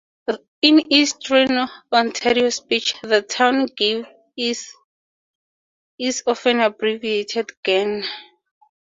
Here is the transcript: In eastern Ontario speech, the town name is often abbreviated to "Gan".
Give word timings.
In 0.63 0.91
eastern 0.91 1.69
Ontario 1.93 2.49
speech, 2.49 2.95
the 3.03 3.21
town 3.21 3.67
name 3.79 4.07
is 4.35 4.73
often 6.25 6.59
abbreviated 6.59 7.49
to 7.49 7.55
"Gan". 7.61 8.03